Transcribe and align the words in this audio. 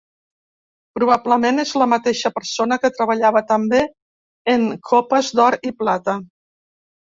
Probablement 0.99 1.63
és 1.63 1.73
la 1.81 1.87
mateixa 1.91 2.31
persona 2.37 2.77
que 2.85 2.91
treballava 2.95 3.45
també 3.53 3.83
en 4.55 4.67
copes 4.93 5.31
d'or 5.41 5.59
i 5.71 5.75
plata. 5.85 6.19